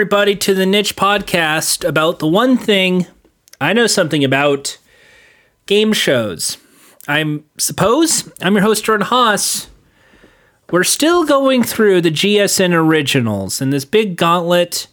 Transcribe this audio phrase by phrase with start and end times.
[0.00, 3.06] Everybody, to the Niche Podcast about the one thing
[3.60, 4.78] I know something about
[5.66, 6.56] game shows.
[7.06, 9.68] I'm suppose I'm your host, Jordan Haas.
[10.70, 14.86] We're still going through the GSN originals in this big gauntlet,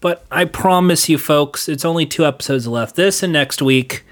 [0.00, 4.02] but I promise you, folks, it's only two episodes left this and next week,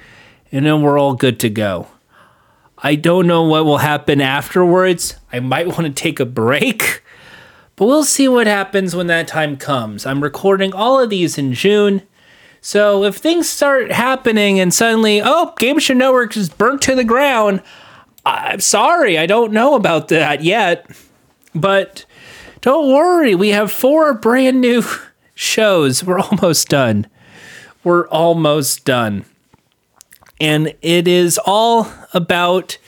[0.52, 1.86] and then we're all good to go.
[2.76, 5.16] I don't know what will happen afterwards.
[5.32, 7.01] I might want to take a break,
[7.76, 10.06] but we'll see what happens when that time comes.
[10.06, 12.02] I'm recording all of these in June.
[12.60, 17.04] So if things start happening and suddenly, oh, Game Show Network is burnt to the
[17.04, 17.62] ground,
[18.24, 20.88] I'm sorry, I don't know about that yet.
[21.54, 22.04] But
[22.60, 24.84] don't worry, we have four brand new
[25.34, 26.04] shows.
[26.04, 27.08] We're almost done.
[27.82, 29.24] We're almost done.
[30.40, 32.78] And it is all about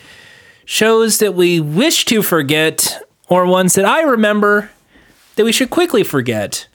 [0.64, 4.70] shows that we wish to forget or ones that I remember
[5.36, 6.66] that we should quickly forget.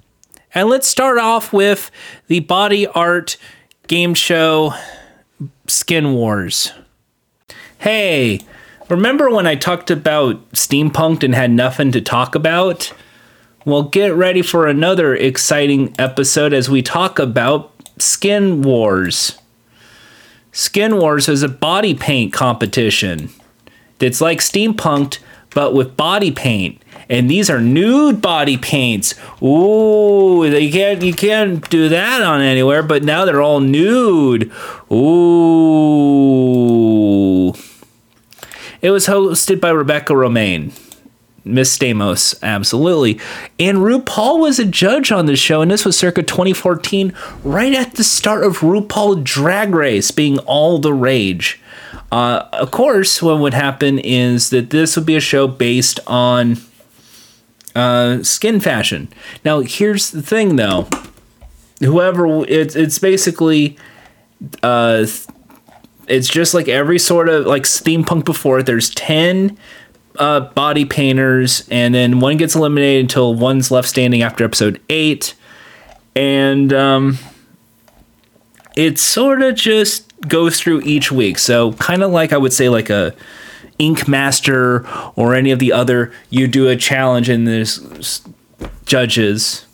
[0.53, 1.91] And let's start off with
[2.27, 3.38] the body art
[3.88, 4.73] game show
[5.67, 6.71] Skin Wars.
[7.80, 8.41] Hey,
[8.89, 12.91] remember when I talked about Steampunk'd and had nothing to talk about?
[13.65, 19.37] Well, get ready for another exciting episode as we talk about Skin Wars.
[20.52, 23.30] Skin Wars is a body paint competition.
[23.99, 25.19] It's like Steampunk'd,
[25.53, 26.81] but with body paint.
[27.09, 29.15] And these are nude body paints.
[29.42, 34.52] Ooh, you can't you can't do that on anywhere, but now they're all nude.
[34.92, 36.19] Ooh.
[38.81, 40.71] It was hosted by Rebecca Romijn.
[41.43, 43.19] Miss Stamos, absolutely.
[43.58, 47.95] And RuPaul was a judge on the show, and this was circa 2014, right at
[47.95, 51.59] the start of RuPaul Drag Race being all the rage.
[52.11, 56.58] Uh, of course, what would happen is that this would be a show based on
[57.75, 59.09] uh, skin fashion.
[59.43, 60.87] Now, here's the thing, though.
[61.80, 63.77] Whoever it's it's basically,
[64.61, 65.05] uh,
[66.07, 68.59] it's just like every sort of like steampunk before.
[68.59, 68.65] it.
[68.65, 69.57] There's ten
[70.17, 75.36] uh, body painters, and then one gets eliminated until one's left standing after episode eight,
[76.15, 77.17] and um,
[78.75, 81.37] it sort of just goes through each week.
[81.37, 83.15] So kind of like I would say like a
[83.80, 86.12] Ink Master or any of the other.
[86.30, 88.22] You do a challenge and there's
[88.86, 89.66] judges.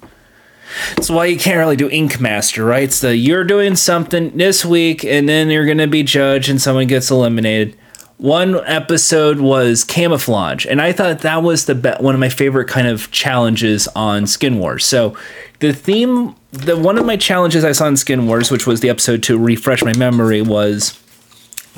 [0.95, 2.83] That's why you can't really do Ink Master, right?
[2.83, 6.87] It's the you're doing something this week and then you're gonna be judged and someone
[6.87, 7.77] gets eliminated
[8.17, 12.67] one episode was camouflage and i thought that was the be- one of my favorite
[12.67, 15.15] kind of challenges on skin wars so
[15.59, 18.89] the theme the one of my challenges i saw in skin wars which was the
[18.89, 20.91] episode to refresh my memory was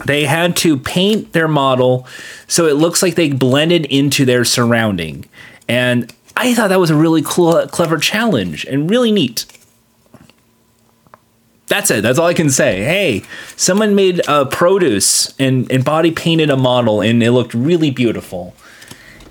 [0.06, 2.08] they had to paint their model
[2.47, 5.25] so it looks like they blended into their surrounding
[5.68, 9.46] and i thought that was a really cool clever challenge and really neat
[11.68, 12.02] that's it.
[12.02, 12.84] That's all I can say.
[12.84, 13.24] Hey,
[13.58, 18.56] someone made a produce and, and body painted a model and it looked really beautiful.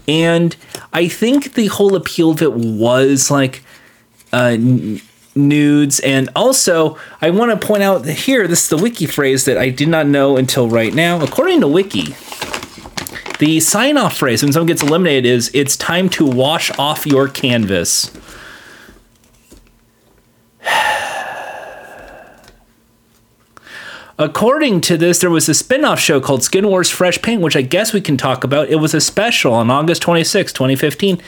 [0.07, 0.55] And
[0.93, 3.65] I think the whole appeal of it was like
[4.33, 4.57] uh,
[5.37, 6.01] nudes.
[6.01, 9.59] And also, I want to point out that here this is the wiki phrase that
[9.59, 11.21] I did not know until right now.
[11.23, 12.15] According to Wiki,
[13.39, 17.29] the sign off phrase when someone gets eliminated is it's time to wash off your
[17.29, 18.11] canvas.
[24.19, 27.55] According to this, there was a spin off show called Skin Wars Fresh Paint, which
[27.55, 28.71] I guess we can talk about.
[28.71, 31.19] It was a special on August 26, 2015,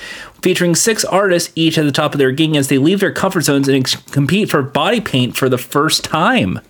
[0.40, 3.43] featuring six artists, each at the top of their game as they leave their comfort
[3.43, 6.61] zones and ex- compete for body paint for the first time.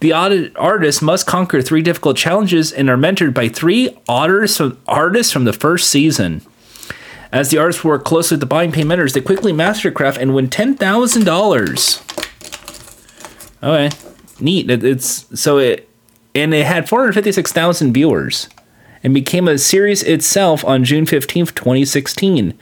[0.00, 0.14] The
[0.56, 5.90] artists must conquer three difficult challenges and are mentored by three artists from the first
[5.90, 6.40] season.
[7.30, 10.34] As the artists work closely with the body paint mentors, they quickly master craft and
[10.34, 12.04] win $10,000.
[13.62, 14.07] Okay
[14.40, 14.70] neat.
[14.70, 15.88] It, it's so it
[16.34, 18.48] and it had 456,000 viewers
[19.02, 22.56] and became a series itself on June 15th, 2016,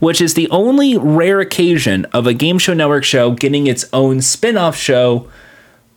[0.00, 4.20] which is the only rare occasion of a Game Show Network show getting its own
[4.20, 5.30] spin-off show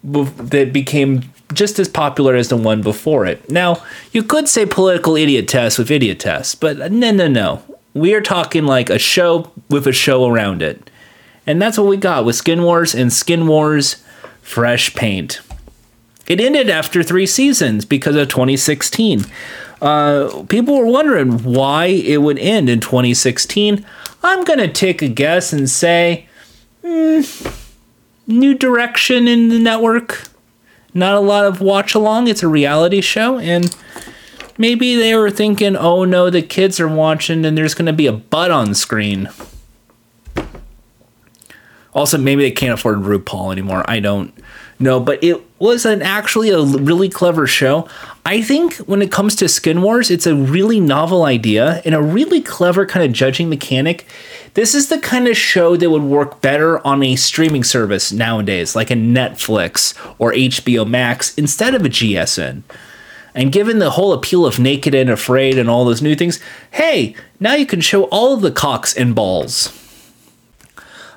[0.03, 1.23] that became
[1.53, 3.49] just as popular as the one before it.
[3.49, 7.63] Now, you could say political idiot test with idiot test, but no, no, no.
[7.93, 10.89] We are talking like a show with a show around it.
[11.47, 14.03] And that's what we got with Skin Wars and Skin Wars
[14.45, 15.41] fresh paint.
[16.27, 19.25] It ended after three seasons because of 2016.
[19.81, 23.85] Uh, people were wondering why it would end in 2016.
[24.23, 26.27] I'm going to take a guess and say
[26.83, 27.65] mm,
[28.27, 30.29] new direction in the network.
[30.93, 32.27] Not a lot of watch along.
[32.27, 33.37] It's a reality show.
[33.39, 33.75] And
[34.57, 38.07] maybe they were thinking, oh no, the kids are watching and there's going to be
[38.07, 39.29] a butt on screen.
[41.95, 43.89] Also, maybe they can't afford RuPaul anymore.
[43.89, 44.33] I don't
[44.79, 47.87] know, but it was an actually a really clever show.
[48.25, 52.01] I think when it comes to Skin Wars, it's a really novel idea and a
[52.01, 54.05] really clever kind of judging mechanic.
[54.55, 58.75] This is the kind of show that would work better on a streaming service nowadays,
[58.75, 62.63] like a Netflix or HBO Max instead of a GSN.
[63.33, 66.39] And given the whole appeal of Naked and Afraid and all those new things,
[66.71, 69.84] hey, now you can show all the cocks and balls.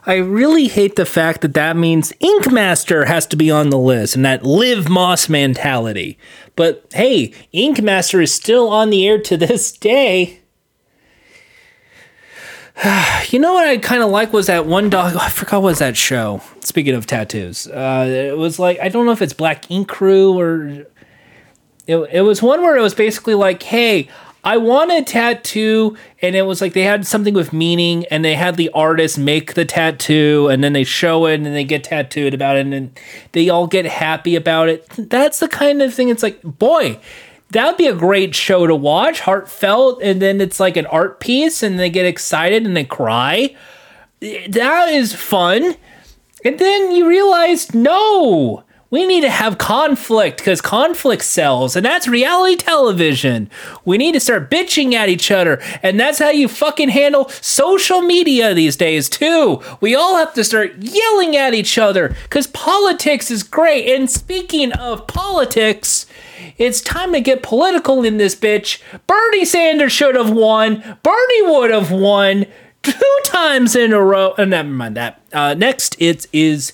[0.09, 3.79] I really hate the fact that that means Ink Master has to be on the
[3.79, 6.17] list and that live Moss mentality.
[6.57, 10.41] But hey, Ink Master is still on the air to this day.
[13.29, 15.15] you know what I kind of like was that one dog.
[15.15, 16.41] I forgot what was that show.
[16.61, 20.39] Speaking of tattoos, uh, it was like I don't know if it's Black Ink Crew
[20.39, 20.87] or
[21.87, 24.09] it, it was one where it was basically like, hey,
[24.44, 28.35] I want a tattoo, and it was like they had something with meaning, and they
[28.35, 32.35] had the artist make the tattoo, and then they show it, and they get tattooed
[32.35, 32.99] about it, and
[33.32, 34.88] they all get happy about it.
[34.96, 36.08] That's the kind of thing.
[36.08, 37.00] It's like, boy,
[37.50, 41.19] that would be a great show to watch, heartfelt, and then it's like an art
[41.19, 43.56] piece, and they get excited and they cry.
[44.20, 45.75] That is fun.
[46.44, 52.08] And then you realize, no, we need to have conflict because conflict sells, and that's
[52.08, 53.50] reality television.
[53.85, 58.00] We need to start bitching at each other, and that's how you fucking handle social
[58.00, 59.61] media these days, too.
[59.81, 63.94] We all have to start yelling at each other because politics is great.
[63.94, 66.06] And speaking of politics,
[66.56, 68.81] it's time to get political in this bitch.
[69.06, 72.46] Bernie Sanders should have won, Bernie would have won
[72.82, 74.35] two times in a row.
[74.38, 75.20] Uh, never mind that.
[75.32, 76.73] Uh, next, it is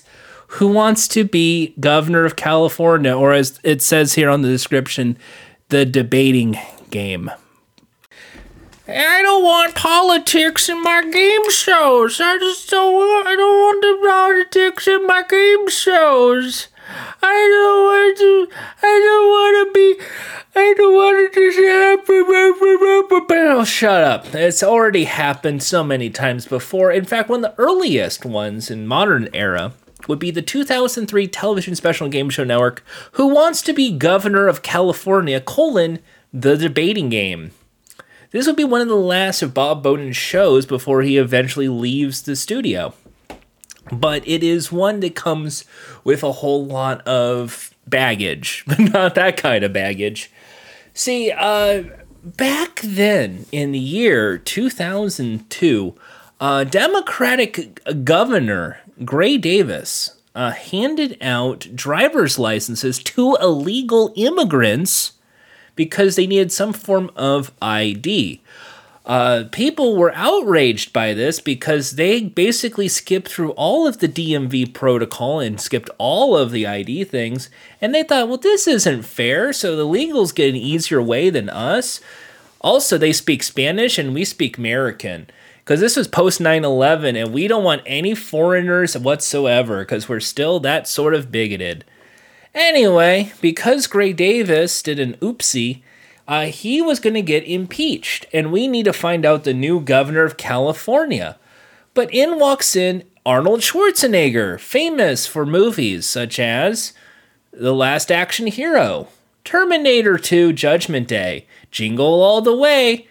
[0.55, 5.17] who wants to be governor of California, or as it says here on the description,
[5.69, 6.57] the debating
[6.89, 7.29] game.
[8.87, 12.21] I don't want politics in my game shows.
[12.21, 13.27] I just don't want.
[13.27, 16.67] I don't want the politics in my game shows.
[17.21, 18.47] I don't want to.
[18.81, 20.05] I don't want to be.
[20.57, 21.41] I don't want to
[23.27, 23.57] happen.
[23.57, 24.33] Oh, shut up.
[24.33, 26.91] It's already happened so many times before.
[26.91, 29.73] In fact, one of the earliest ones in modern era
[30.07, 34.61] would be the 2003 television special game show network Who Wants to Be Governor of
[34.61, 35.99] California, colon,
[36.33, 37.51] the debating game.
[38.31, 42.23] This would be one of the last of Bob Boden's shows before he eventually leaves
[42.23, 42.93] the studio.
[43.91, 45.63] But it is one that comes
[46.03, 50.31] with a whole lot of baggage, but not that kind of baggage.
[50.93, 51.83] See, uh,
[52.23, 55.95] back then in the year 2002,
[56.39, 65.13] a Democratic governor Gray Davis uh, handed out driver's licenses to illegal immigrants
[65.75, 68.41] because they needed some form of ID.
[69.05, 74.73] Uh, people were outraged by this because they basically skipped through all of the DMV
[74.73, 77.49] protocol and skipped all of the ID things.
[77.79, 79.53] And they thought, well, this isn't fair.
[79.53, 82.01] So the legals get an easier way than us.
[82.61, 85.27] Also, they speak Spanish and we speak American
[85.65, 90.59] because this was post 9-11 and we don't want any foreigners whatsoever because we're still
[90.59, 91.83] that sort of bigoted.
[92.53, 95.81] Anyway because gray davis did an oopsie
[96.27, 99.79] uh, he was going to get impeached and we need to find out the new
[99.79, 101.37] governor of california.
[101.95, 106.93] But in walks in arnold schwarzenegger famous for movies such as
[107.51, 109.07] the last action hero
[109.43, 113.07] terminator 2 judgment day jingle all the way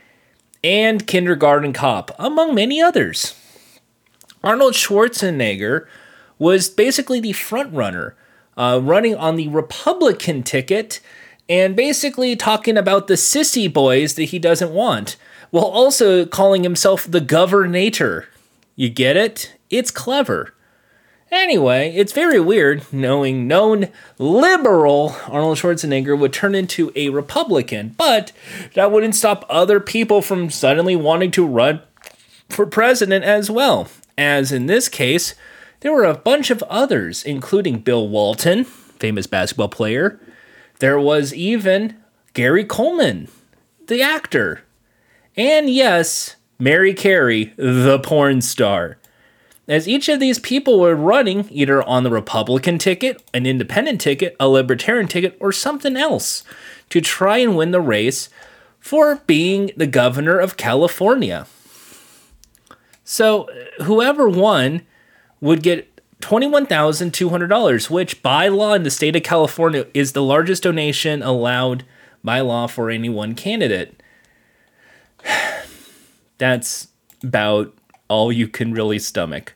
[0.64, 3.38] and Kindergarten Cop, among many others.
[4.42, 5.86] Arnold Schwarzenegger
[6.38, 8.14] was basically the frontrunner,
[8.56, 11.00] uh, running on the Republican ticket
[11.50, 15.16] and basically talking about the sissy boys that he doesn't want,
[15.50, 18.24] while also calling himself the governator.
[18.74, 19.54] You get it?
[19.68, 20.54] It's clever.
[21.34, 23.88] Anyway, it's very weird knowing known
[24.18, 28.30] liberal Arnold Schwarzenegger would turn into a Republican, but
[28.74, 31.82] that wouldn't stop other people from suddenly wanting to run
[32.48, 33.88] for president as well.
[34.16, 35.34] As in this case,
[35.80, 40.20] there were a bunch of others, including Bill Walton, famous basketball player.
[40.78, 41.96] There was even
[42.34, 43.26] Gary Coleman,
[43.88, 44.62] the actor.
[45.36, 48.98] And yes, Mary Carey, the porn star
[49.66, 54.36] as each of these people were running either on the Republican ticket, an independent ticket,
[54.38, 56.44] a libertarian ticket, or something else
[56.90, 58.28] to try and win the race
[58.78, 61.46] for being the governor of California.
[63.04, 63.48] So
[63.82, 64.82] whoever won
[65.40, 65.90] would get
[66.20, 71.84] $21,200, which by law in the state of California is the largest donation allowed
[72.22, 74.02] by law for any one candidate.
[76.38, 76.88] That's
[77.22, 77.74] about
[78.14, 79.54] all you can really stomach.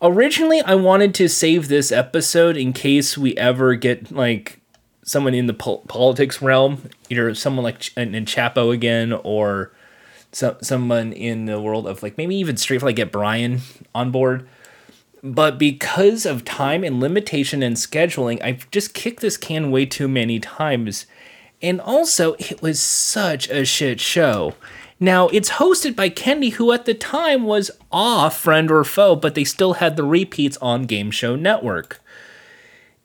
[0.00, 4.60] Originally, I wanted to save this episode in case we ever get like
[5.02, 9.72] someone in the po- politics realm, either someone like Ch- in Chapo again or
[10.30, 13.60] so- someone in the world of like maybe even straight like get Brian
[13.92, 14.46] on board.
[15.22, 20.06] But because of time and limitation and scheduling, I've just kicked this can way too
[20.06, 21.06] many times.
[21.60, 24.54] And also, it was such a shit show.
[24.98, 29.34] Now, it's hosted by Kennedy, who at the time was off friend or foe, but
[29.34, 32.00] they still had the repeats on Game Show Network.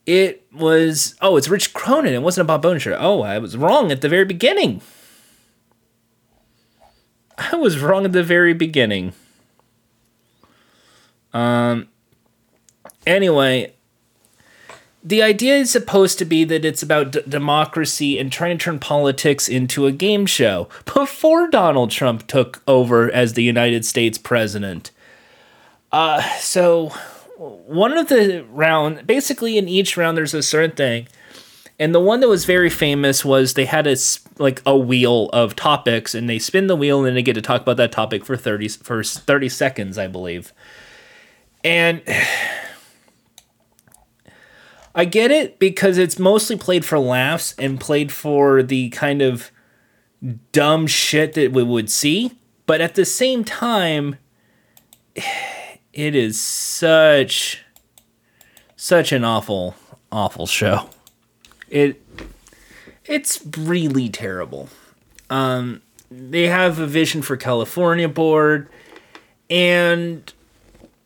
[0.05, 2.13] It was, oh, it's Rich Cronin.
[2.13, 2.97] It wasn't a Bob Bones show.
[2.97, 4.81] Oh, I was wrong at the very beginning.
[7.37, 9.13] I was wrong at the very beginning.
[11.33, 11.87] Um,
[13.05, 13.73] anyway,
[15.03, 18.79] the idea is supposed to be that it's about d- democracy and trying to turn
[18.79, 24.91] politics into a game show before Donald Trump took over as the United States president.
[25.91, 26.89] Uh, so
[27.37, 31.07] one of the round, basically in each round, there's a certain thing.
[31.79, 33.95] And the one that was very famous was they had a
[34.37, 37.41] like a wheel of topics, and they spin the wheel, and then they get to
[37.41, 40.53] talk about that topic for thirty for thirty seconds, I believe.
[41.63, 42.03] And
[44.93, 49.51] I get it because it's mostly played for laughs and played for the kind of
[50.51, 52.37] dumb shit that we would see.
[52.65, 54.17] But at the same time,
[55.93, 57.63] it is such
[58.75, 59.75] such an awful
[60.11, 60.89] awful show.
[61.69, 62.01] It
[63.05, 64.69] it's really terrible.
[65.29, 68.67] Um they have a vision for California board
[69.49, 70.31] and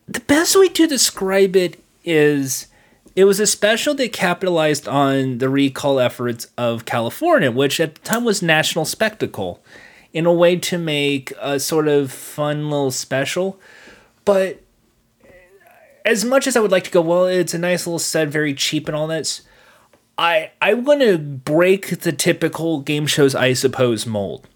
[0.08, 2.66] the best way to describe it is
[3.16, 8.00] it was a special that capitalized on the recall efforts of California, which at the
[8.02, 9.64] time was national spectacle,
[10.12, 13.58] in a way to make a sort of fun little special.
[14.26, 14.62] But
[16.04, 18.52] as much as I would like to go, well, it's a nice little set, very
[18.52, 19.40] cheap and all that.
[20.18, 24.46] I I want to break the typical game shows I suppose mold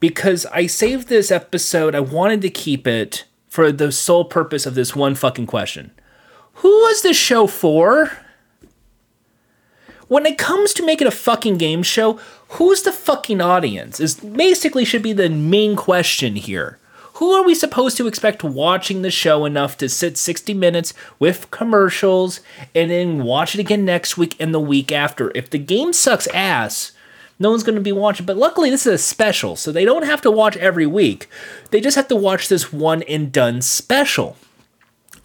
[0.00, 1.94] because I saved this episode.
[1.94, 5.92] I wanted to keep it for the sole purpose of this one fucking question.
[6.56, 8.12] Who was this show for?
[10.08, 12.20] When it comes to making a fucking game show,
[12.50, 14.00] who's the fucking audience?
[14.00, 16.78] Is basically should be the main question here.
[17.14, 21.50] Who are we supposed to expect watching the show enough to sit 60 minutes with
[21.50, 22.40] commercials
[22.74, 25.32] and then watch it again next week and the week after?
[25.34, 26.92] If the game sucks ass,
[27.38, 28.26] no one's going to be watching.
[28.26, 31.28] But luckily, this is a special, so they don't have to watch every week.
[31.70, 34.36] They just have to watch this one and done special.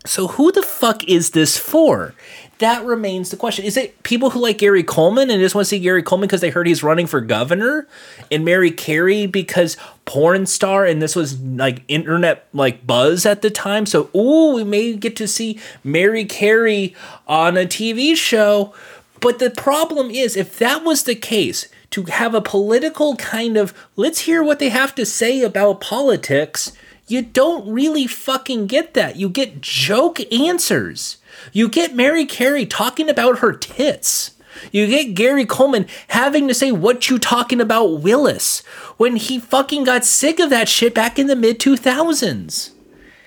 [0.05, 2.13] So who the fuck is this for?
[2.57, 3.65] That remains the question.
[3.65, 6.41] Is it people who like Gary Coleman and just want to see Gary Coleman because
[6.41, 7.87] they heard he's running for governor?
[8.31, 13.49] And Mary Carey because porn star and this was like internet like buzz at the
[13.49, 13.85] time.
[13.85, 16.95] So ooh, we may get to see Mary Carey
[17.27, 18.73] on a TV show.
[19.19, 23.73] But the problem is if that was the case, to have a political kind of
[23.95, 26.71] let's hear what they have to say about politics,
[27.11, 29.15] you don't really fucking get that.
[29.15, 31.17] You get joke answers.
[31.51, 34.31] You get Mary Carey talking about her tits.
[34.71, 38.59] You get Gary Coleman having to say what you talking about Willis
[38.97, 42.71] when he fucking got sick of that shit back in the mid 2000s.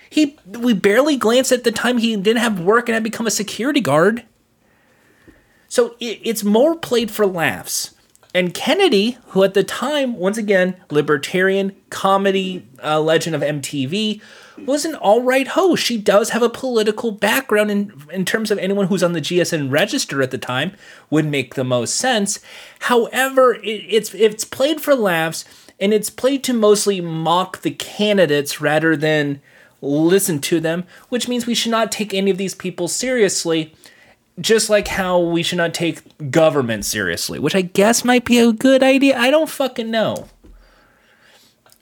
[0.09, 3.33] He we barely glanced at the time he didn't have work and had become a
[3.33, 4.25] security guard.
[5.67, 7.94] So it, it's more played for laughs.
[8.35, 14.21] And Kennedy, who at the time, once again, libertarian comedy uh, legend of MTV,
[14.67, 15.85] was an all right host.
[15.85, 19.71] She does have a political background in, in terms of anyone who's on the GSN
[19.71, 20.73] register at the time
[21.11, 22.41] would make the most sense.
[22.81, 25.45] However, it, it's it's played for laughs
[25.79, 29.41] and it's played to mostly mock the candidates rather than
[29.81, 33.75] listen to them, which means we should not take any of these people seriously
[34.41, 38.53] just like how we should not take government seriously, which I guess might be a
[38.53, 39.19] good idea.
[39.19, 40.29] I don't fucking know.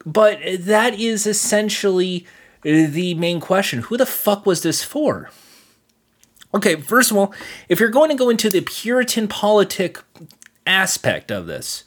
[0.05, 2.27] But that is essentially
[2.63, 3.83] the main question.
[3.83, 5.31] Who the fuck was this for?
[6.55, 7.35] Okay, first of all,
[7.69, 9.99] if you're going to go into the Puritan politic
[10.67, 11.85] aspect of this,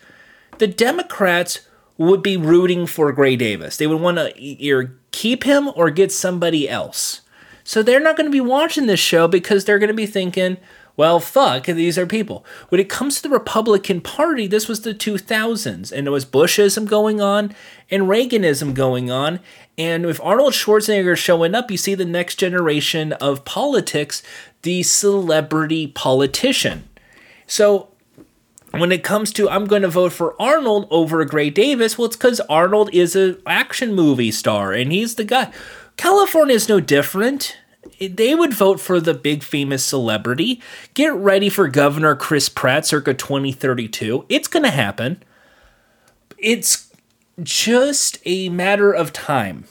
[0.58, 1.62] the Democrats
[1.98, 3.78] would be rooting for Gray Davis.
[3.78, 7.22] They would want to either keep him or get somebody else.
[7.66, 10.58] So they're not going to be watching this show because they're going to be thinking,
[10.96, 12.46] well, fuck, these are people.
[12.70, 16.88] When it comes to the Republican Party, this was the 2000s, and there was Bushism
[16.88, 17.54] going on
[17.90, 19.40] and Reaganism going on.
[19.80, 24.22] And with Arnold Schwarzenegger showing up, you see the next generation of politics,
[24.62, 26.88] the celebrity politician.
[27.48, 27.90] So
[28.72, 32.16] when it comes to I'm going to vote for Arnold over Gray Davis, well, it's
[32.16, 35.52] because Arnold is an action movie star and he's the guy.
[35.98, 37.58] California is no different.
[38.00, 40.62] they would vote for the big famous celebrity.
[40.94, 44.26] Get ready for Governor Chris Pratt circa 2032.
[44.30, 45.24] It's going to happen.
[46.38, 46.92] It's
[47.42, 49.66] just a matter of time.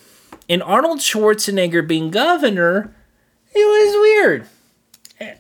[0.49, 2.95] And Arnold Schwarzenegger being governor,
[3.55, 4.47] it was weird.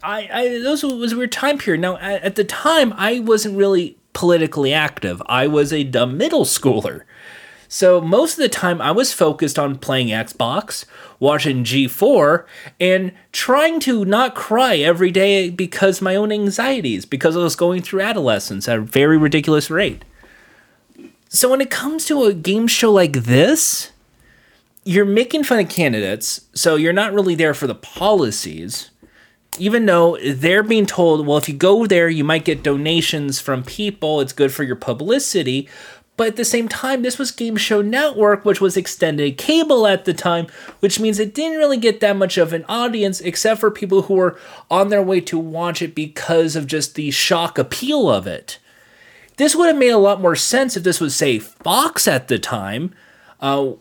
[0.02, 1.80] I, I those was a weird time period.
[1.80, 5.20] Now at, at the time, I wasn't really politically active.
[5.26, 7.02] I was a dumb middle schooler.
[7.74, 10.84] So most of the time I was focused on playing Xbox,
[11.18, 12.46] watching G4,
[12.78, 17.82] and trying to not cry every day because my own anxieties, because I was going
[17.82, 20.04] through adolescence at a very ridiculous rate.
[21.28, 23.90] So when it comes to a game show like this,
[24.84, 28.92] you're making fun of candidates, so you're not really there for the policies
[29.58, 33.62] even though they're being told, well, if you go there, you might get donations from
[33.62, 35.68] people, it's good for your publicity.
[36.16, 40.04] But at the same time, this was Game Show Network, which was extended cable at
[40.04, 40.46] the time,
[40.78, 44.14] which means it didn't really get that much of an audience, except for people who
[44.14, 44.38] were
[44.70, 48.58] on their way to watch it because of just the shock appeal of it.
[49.36, 52.38] This would have made a lot more sense if this was, say, Fox at the
[52.38, 52.94] time,
[53.40, 53.72] uh,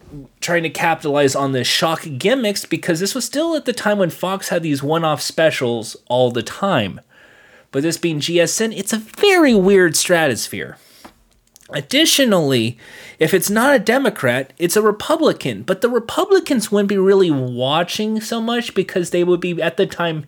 [0.41, 4.09] trying to capitalize on the shock gimmicks because this was still at the time when
[4.09, 6.99] Fox had these one off specials all the time.
[7.71, 10.77] But this being GSN, it's a very weird stratosphere.
[11.70, 12.77] Additionally,
[13.20, 15.64] if it's not a Democrat, it's a Republican.
[15.64, 19.85] But the Republicans wouldn't be really watching so much because they would be at the
[19.85, 20.25] time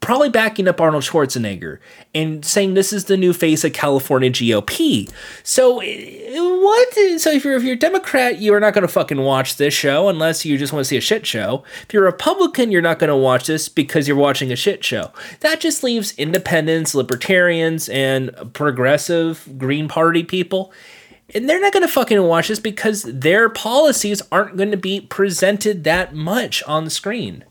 [0.00, 1.78] probably backing up Arnold Schwarzenegger
[2.14, 5.10] and saying this is the new face of California GOP.
[5.42, 6.94] So eh, what?
[7.20, 9.74] So if you're if you're a Democrat, you are not going to fucking watch this
[9.74, 11.64] show unless you just want to see a shit show.
[11.82, 14.84] If you're a Republican, you're not going to watch this because you're watching a shit
[14.84, 15.12] show.
[15.40, 20.72] That just leaves independents, libertarians, and progressive Green Party people.
[21.34, 25.02] And they're not going to fucking watch this because their policies aren't going to be
[25.02, 27.44] presented that much on the screen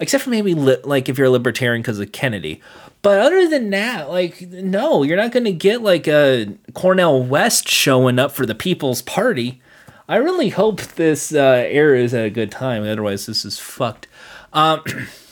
[0.00, 2.60] except for maybe li- like if you're a libertarian because of Kennedy.
[3.02, 7.68] But other than that, like no, you're not going to get like a Cornel West
[7.68, 9.60] showing up for the People's Party.
[10.08, 12.82] I really hope this uh, era is at a good time.
[12.82, 14.08] Otherwise, this is fucked.
[14.52, 14.82] Um,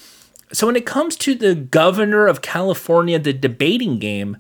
[0.53, 4.37] so when it comes to the governor of California, the debating game,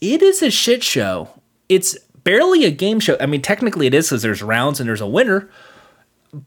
[0.00, 1.40] it is a shit show.
[1.68, 3.16] It's barely a game show.
[3.20, 5.50] I mean, technically it is because there's rounds and there's a winner,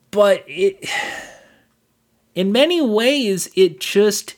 [0.10, 0.90] but it
[2.36, 4.36] in many ways, it just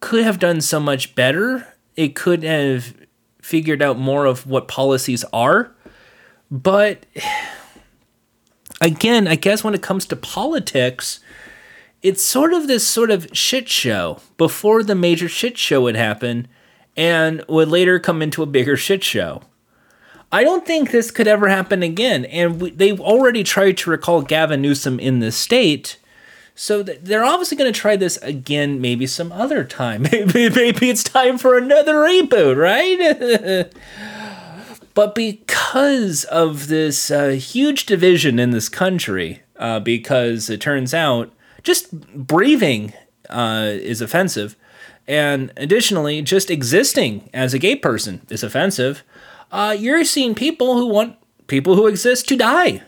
[0.00, 1.74] could have done so much better.
[1.96, 2.94] It could have
[3.42, 5.72] figured out more of what policies are.
[6.50, 7.06] But
[8.80, 11.20] again, I guess when it comes to politics,
[12.02, 16.48] it's sort of this sort of shit show before the major shit show would happen
[16.96, 19.42] and would later come into a bigger shit show.
[20.32, 22.24] I don't think this could ever happen again.
[22.26, 25.98] And we, they've already tried to recall Gavin Newsom in the state
[26.62, 30.02] so they're obviously going to try this again, maybe some other time.
[30.12, 33.72] maybe, maybe it's time for another reboot, right?
[34.94, 41.32] but because of this uh, huge division in this country, uh, because it turns out
[41.62, 42.92] just breathing
[43.30, 44.54] uh, is offensive,
[45.08, 49.02] and additionally, just existing as a gay person is offensive,
[49.50, 52.82] uh, you're seeing people who want people who exist to die.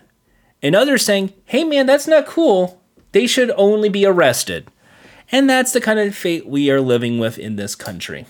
[0.60, 2.81] And others saying, hey man, that's not cool
[3.12, 4.66] they should only be arrested.
[5.30, 8.26] And that's the kind of fate we are living with in this country.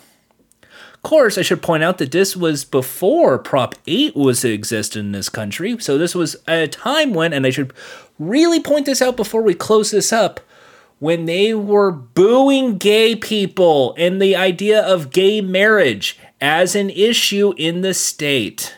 [0.95, 4.95] Of course, I should point out that this was before Prop 8 was to exist
[4.95, 5.77] in this country.
[5.81, 7.73] So this was a time when, and I should
[8.21, 10.38] really point this out before we close this up,
[11.01, 17.53] when they were booing gay people and the idea of gay marriage as an issue
[17.57, 18.77] in the state.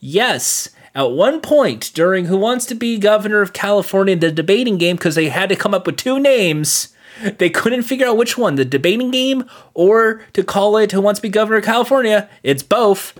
[0.00, 4.96] Yes, at one point during Who Wants to Be Governor of California, the debating game,
[4.96, 6.88] because they had to come up with two names,
[7.36, 11.18] they couldn't figure out which one, the debating game or to call it Who Wants
[11.18, 12.30] to Be Governor of California.
[12.42, 13.12] It's both.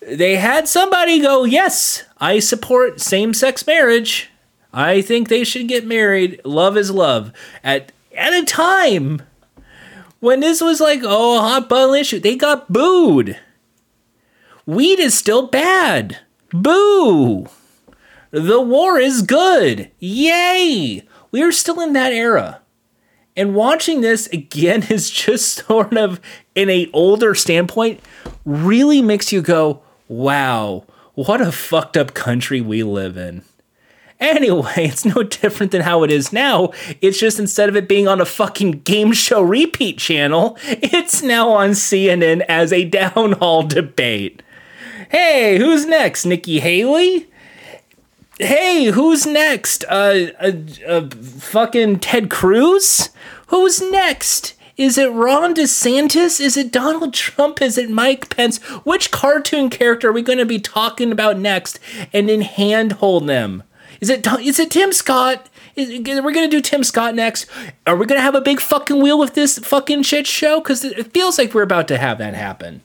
[0.00, 4.30] They had somebody go, Yes, I support same sex marriage.
[4.72, 6.40] I think they should get married.
[6.46, 7.30] Love is love.
[7.62, 9.20] At, at a time
[10.20, 13.38] when this was like, oh, hot button issue, they got booed.
[14.64, 16.20] Weed is still bad.
[16.52, 17.46] Boo!
[18.30, 19.90] The war is good.
[19.98, 21.06] Yay!
[21.30, 22.60] We are still in that era.
[23.36, 26.20] And watching this again is just sort of
[26.54, 28.00] in a older standpoint
[28.44, 30.84] really makes you go, "Wow,
[31.14, 33.42] what a fucked up country we live in."
[34.20, 36.70] Anyway, it's no different than how it is now.
[37.00, 41.50] It's just instead of it being on a fucking game show repeat channel, it's now
[41.50, 44.42] on CNN as a down hall debate
[45.10, 46.24] hey, who's next?
[46.24, 47.28] Nikki Haley?
[48.38, 49.84] hey, who's next?
[49.88, 50.52] Uh, uh,
[50.86, 53.10] uh, fucking Ted Cruz?
[53.48, 54.54] Who's next?
[54.76, 56.40] Is it Ron DeSantis?
[56.40, 57.60] Is it Donald Trump?
[57.60, 58.58] Is it Mike Pence?
[58.84, 61.78] Which cartoon character are we going to be talking about next
[62.12, 63.62] and in handhold them?
[64.00, 65.48] Is it is it Tim Scott?
[65.78, 67.46] Are we gonna do Tim Scott next?
[67.86, 70.58] Are we gonna have a big fucking wheel with this fucking shit show?
[70.58, 72.82] Because it feels like we're about to have that happen.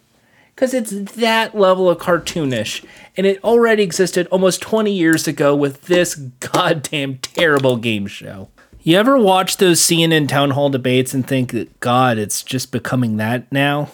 [0.58, 2.84] Because it's that level of cartoonish,
[3.16, 8.50] and it already existed almost 20 years ago with this goddamn terrible game show.
[8.82, 13.18] You ever watch those CNN town hall debates and think that, God, it's just becoming
[13.18, 13.92] that now?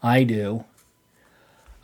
[0.00, 0.66] I do.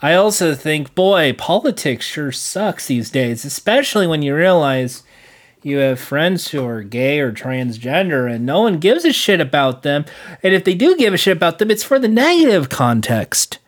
[0.00, 5.02] I also think, boy, politics sure sucks these days, especially when you realize
[5.66, 9.82] you have friends who are gay or transgender and no one gives a shit about
[9.82, 10.04] them.
[10.40, 13.58] And if they do give a shit about them, it's for the negative context.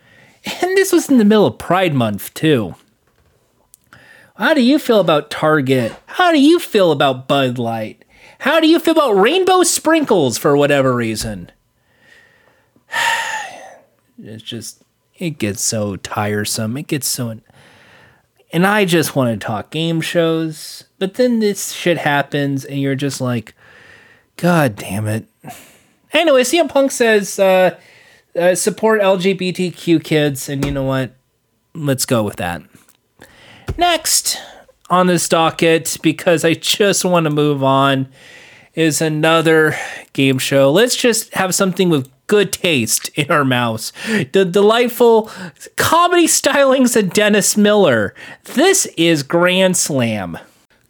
[0.45, 2.77] And this was in the middle of Pride Month, too.
[4.37, 5.93] How do you feel about Target?
[6.07, 8.05] How do you feel about Bud Light?
[8.39, 11.51] How do you feel about rainbow sprinkles for whatever reason?
[14.21, 14.83] It's just,
[15.17, 16.77] it gets so tiresome.
[16.77, 17.41] It gets so.
[18.51, 22.95] And I just want to talk game shows, but then this shit happens and you're
[22.95, 23.55] just like,
[24.37, 25.27] God damn it.
[26.13, 27.79] Anyway, CM Punk says, uh,
[28.35, 31.15] uh, support LGBTQ kids, and you know what?
[31.75, 32.63] Let's go with that.
[33.77, 34.39] Next,
[34.91, 38.09] on this docket because I just want to move on
[38.75, 39.77] is another
[40.13, 40.71] game show.
[40.71, 43.93] Let's just have something with good taste in our mouths.
[44.07, 45.31] The delightful
[45.75, 48.15] comedy stylings of Dennis Miller.
[48.45, 50.39] This is Grand Slam.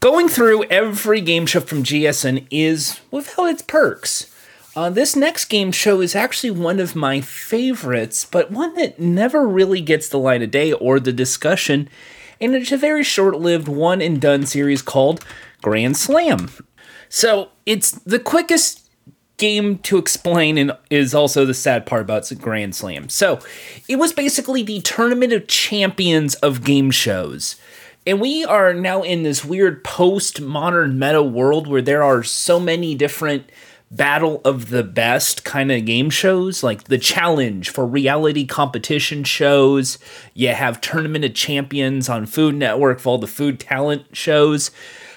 [0.00, 4.34] Going through every game show from GSN is without its perks.
[4.76, 9.48] Uh, this next game show is actually one of my favorites, but one that never
[9.48, 11.88] really gets the light of day or the discussion
[12.40, 15.24] and it's a very short lived one and done series called
[15.62, 16.50] Grand Slam.
[17.08, 18.87] So it's the quickest
[19.38, 23.08] game to explain and is also the sad part about Grand Slam.
[23.08, 23.40] So
[23.88, 27.56] it was basically the tournament of champions of game shows.
[28.06, 32.58] And we are now in this weird post modern meta world where there are so
[32.58, 33.50] many different
[33.90, 39.98] battle of the best kind of game shows, like the challenge for reality competition shows.
[40.34, 44.70] You have Tournament of Champions on Food Network for all the food talent shows.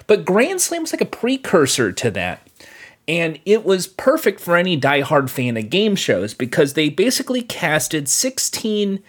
[0.08, 2.48] But Grand Slam's like a precursor to that.
[3.12, 8.08] And it was perfect for any diehard fan of game shows because they basically casted
[8.08, 9.04] 16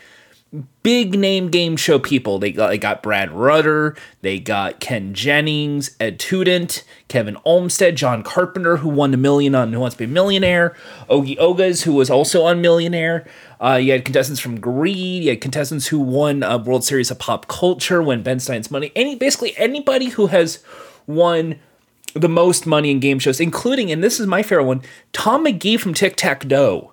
[0.83, 2.41] big name game show people.
[2.41, 8.25] They got, they got Brad Rutter, they got Ken Jennings, Ed Toutant, Kevin Olmstead, John
[8.25, 10.75] Carpenter, who won a million on Who Wants to Be a Millionaire,
[11.09, 13.25] Ogi Ogas, who was also on Millionaire.
[13.61, 15.23] Uh, you had contestants from Greed.
[15.23, 18.91] You had contestants who won a World Series of Pop Culture, when Ben Stein's money.
[18.97, 20.59] Any basically anybody who has
[21.07, 21.61] won
[22.15, 25.79] the most money in game shows, including, and this is my favorite one, Thom McKee
[25.79, 26.93] from Tic Tac Dough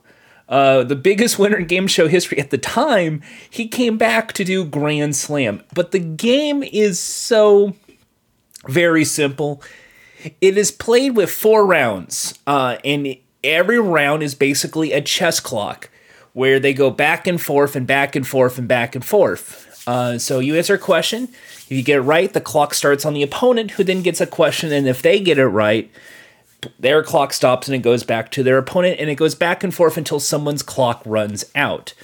[0.49, 4.43] uh, the biggest winner in game show history at the time, he came back to
[4.43, 5.63] do Grand Slam.
[5.73, 7.75] But the game is so
[8.67, 9.61] very simple.
[10.41, 15.89] It is played with four rounds, uh, and every round is basically a chess clock
[16.33, 19.68] where they go back and forth and back and forth and back and forth.
[19.89, 21.23] Uh, so you answer a question.
[21.23, 24.27] If you get it right, the clock starts on the opponent, who then gets a
[24.27, 25.89] question, and if they get it right,
[26.77, 29.73] their clock stops and it goes back to their opponent, and it goes back and
[29.73, 31.95] forth until someone's clock runs out.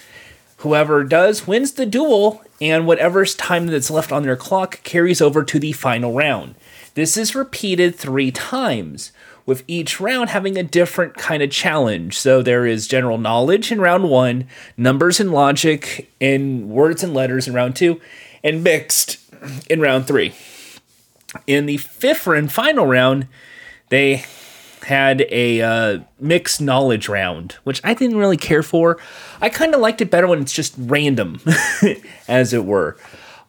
[0.58, 5.44] Whoever does wins the duel, and whatever's time that's left on their clock carries over
[5.44, 6.56] to the final round.
[6.96, 9.12] This is repeated three times,
[9.46, 12.18] with each round having a different kind of challenge.
[12.18, 17.48] So there is general knowledge in round one, numbers and logic, and words and letters
[17.48, 18.02] in round two,
[18.44, 19.20] and mixed
[19.70, 20.34] in round three.
[21.48, 23.28] In the fifth and final round,
[23.90, 24.26] they
[24.86, 28.98] had a uh, mixed knowledge round, which I didn't really care for.
[29.42, 31.40] I kind of liked it better when it's just random,
[32.28, 32.98] as it were.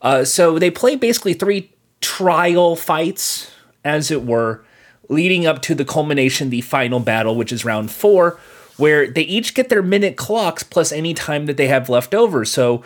[0.02, 3.50] Uh, so they play basically three trial fights,
[3.84, 4.64] as it were,
[5.08, 8.38] leading up to the culmination, the final battle, which is round four,
[8.76, 12.44] where they each get their minute clocks plus any time that they have left over.
[12.44, 12.82] So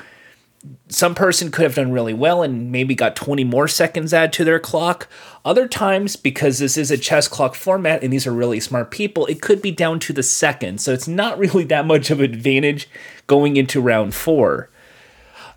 [0.88, 4.44] some person could have done really well and maybe got 20 more seconds added to
[4.44, 5.08] their clock.
[5.44, 9.26] Other times, because this is a chess clock format and these are really smart people,
[9.26, 10.80] it could be down to the second.
[10.80, 12.88] So it's not really that much of an advantage
[13.26, 14.68] going into round four.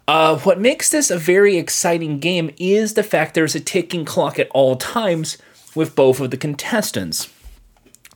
[0.08, 4.38] Uh, what makes this a very exciting game is the fact there's a ticking clock
[4.38, 5.38] at all times
[5.76, 7.30] with both of the contestants.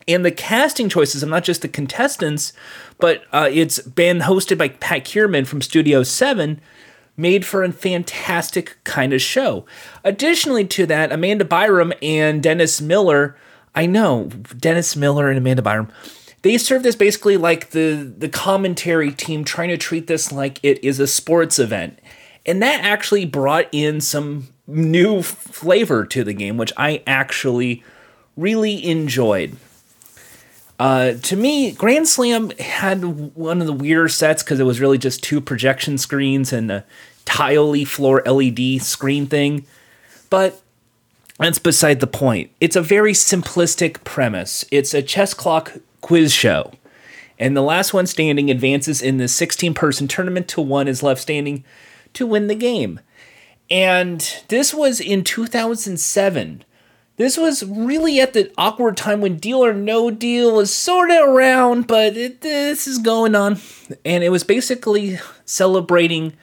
[0.08, 2.54] And the casting choices are not just the contestants,
[2.98, 6.62] but uh, it's been hosted by Pat Kiernan from Studio 7,
[7.18, 9.66] made for a fantastic kind of show.
[10.04, 13.36] Additionally to that, Amanda Byram and Dennis Miller,
[13.76, 14.26] I know,
[14.58, 15.92] Dennis Miller and Amanda Byram,
[16.44, 20.82] they serve as basically like the the commentary team trying to treat this like it
[20.84, 22.00] is a sports event.
[22.46, 27.84] And that actually brought in some new flavor to the game, which I actually
[28.36, 29.56] really enjoyed.
[30.80, 35.00] Uh, to me, Grand Slam had one of the weirder sets because it was really
[35.00, 36.86] just two projection screens and a
[37.26, 39.66] tiley floor LED screen thing.
[40.30, 40.62] But
[41.40, 42.52] that's beside the point.
[42.60, 44.66] It's a very simplistic premise.
[44.70, 46.74] It's a chess clock quiz show.
[47.40, 51.22] And the last one standing advances in the 16 person tournament till one is left
[51.22, 51.64] standing
[52.14, 53.00] to win the game.
[53.70, 56.64] And this was in 2007.
[57.18, 61.28] This was really at the awkward time when Deal or No Deal was sort of
[61.28, 63.60] around, but it, this is going on.
[64.06, 66.34] And it was basically celebrating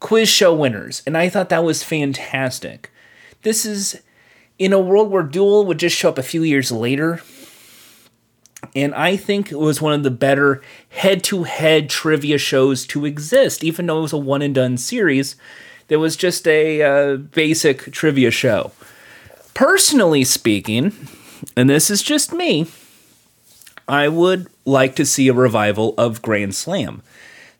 [0.00, 1.02] quiz show winners.
[1.06, 2.90] And I thought that was fantastic.
[3.42, 4.02] This is
[4.58, 7.22] in a world where Duel would just show up a few years later.
[8.74, 13.06] And I think it was one of the better head to head trivia shows to
[13.06, 15.36] exist, even though it was a one and done series.
[15.90, 18.70] There was just a uh, basic trivia show.
[19.54, 20.92] Personally speaking,
[21.56, 22.68] and this is just me,
[23.88, 27.02] I would like to see a revival of Grand Slam.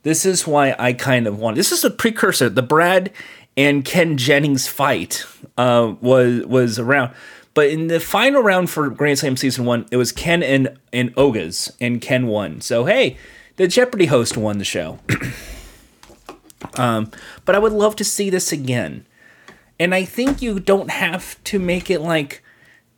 [0.05, 1.57] This is why I kind of want.
[1.57, 2.49] This is a precursor.
[2.49, 3.11] The Brad
[3.57, 5.27] and Ken Jennings fight
[5.59, 7.13] uh, was was around,
[7.53, 11.13] but in the final round for Grand Slam season one, it was Ken and and
[11.17, 12.61] Ogas, and Ken won.
[12.61, 13.17] So hey,
[13.57, 15.01] the Jeopardy host won the show.
[16.77, 17.11] um,
[17.45, 19.07] but I would love to see this again.
[19.79, 22.43] And I think you don't have to make it like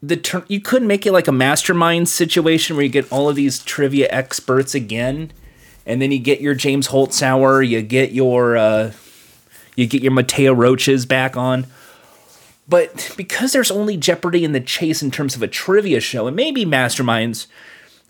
[0.02, 3.36] the ter- you could make it like a mastermind situation where you get all of
[3.36, 5.32] these trivia experts again,
[5.86, 8.92] and then you get your James Holzhauer, you get your uh,
[9.76, 11.66] you get your Mattea Roaches back on.
[12.68, 16.34] But because there's only Jeopardy in the chase in terms of a trivia show, and
[16.34, 17.46] maybe masterminds,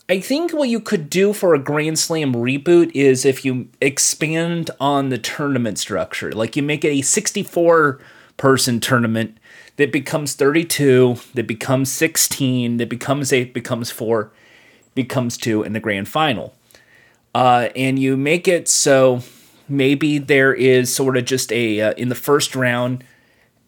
[0.09, 4.69] I think what you could do for a Grand Slam reboot is if you expand
[4.79, 8.01] on the tournament structure, like you make it a 64
[8.35, 9.37] person tournament
[9.77, 14.29] that becomes 32, that becomes 16, that becomes 8, becomes 4,
[14.93, 16.53] becomes 2 in the grand final.
[17.33, 19.21] Uh, and you make it so
[19.69, 23.05] maybe there is sort of just a, uh, in the first round,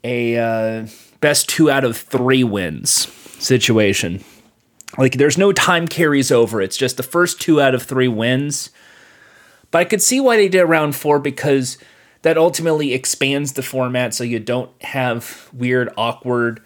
[0.04, 0.88] a uh,
[1.22, 3.08] best two out of three wins
[3.40, 4.24] situation.
[4.98, 8.70] Like there's no time carries over, it's just the first two out of three wins.
[9.72, 11.78] But I could see why they did round four because
[12.22, 16.62] that ultimately expands the format so you don't have weird, awkward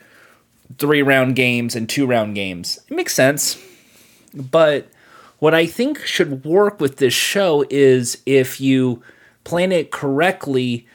[0.78, 2.80] three round games and two round games.
[2.88, 3.62] It makes sense.
[4.34, 4.90] But
[5.40, 9.02] what I think should work with this show is if you
[9.44, 10.86] plan it correctly,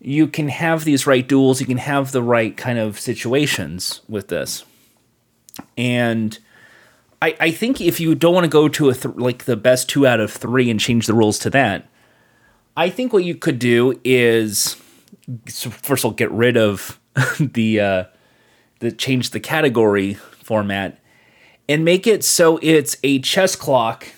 [0.00, 4.28] you can have these right duels, you can have the right kind of situations with
[4.28, 4.64] this.
[5.76, 6.38] And
[7.22, 9.88] I, I think if you don't want to go to a th- like the best
[9.88, 11.86] two out of three and change the rules to that,
[12.76, 14.74] I think what you could do is
[15.46, 16.98] first of all get rid of
[17.40, 18.04] the uh,
[18.80, 20.98] the change the category format
[21.68, 24.08] and make it so it's a chess clock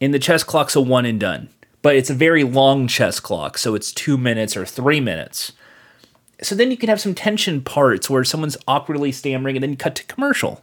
[0.00, 1.48] and the chess clock's a one and done
[1.82, 5.52] but it's a very long chess clock so it's two minutes or three minutes.
[6.42, 9.96] So then you can have some tension parts where someone's awkwardly stammering and then cut
[9.96, 10.62] to commercial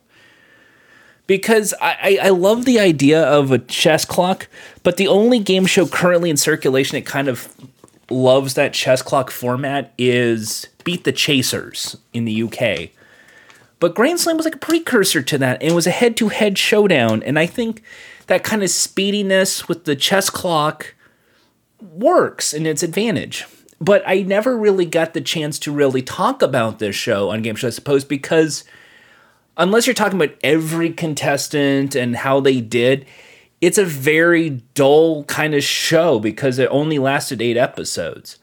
[1.27, 4.47] because I, I love the idea of a chess clock,
[4.83, 7.53] but the only game show currently in circulation that kind of
[8.09, 12.89] loves that chess clock format is Beat the Chasers in the UK.
[13.79, 16.29] But Grand Slam was like a precursor to that and it was a head to
[16.29, 17.23] head showdown.
[17.23, 17.83] And I think
[18.27, 20.95] that kind of speediness with the chess clock
[21.81, 23.45] works in its advantage.
[23.81, 27.55] But I never really got the chance to really talk about this show on Game
[27.55, 28.63] Show, I suppose, because
[29.57, 33.05] unless you're talking about every contestant and how they did,
[33.61, 38.37] it's a very dull kind of show because it only lasted eight episodes.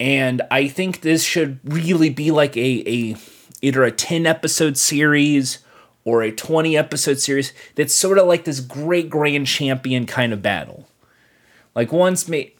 [0.00, 3.16] And I think this should really be like a, a
[3.62, 5.58] either a 10 episode series
[6.04, 10.40] or a 20 episode series that's sort of like this great grand champion kind of
[10.40, 10.88] battle.
[11.74, 12.54] Like once me